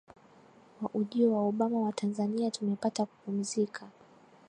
wa 0.81 0.89
ujio 0.93 1.33
wa 1.33 1.41
Obama 1.41 1.79
Watanzania 1.81 2.51
tumepata 2.51 3.05
kupumzika 3.05 3.89